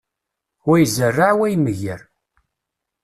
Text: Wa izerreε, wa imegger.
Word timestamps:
Wa 0.67 0.75
izerreε, 0.83 1.37
wa 1.39 1.47
imegger. 1.55 2.01